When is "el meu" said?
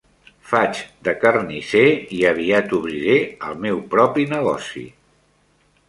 3.51-3.87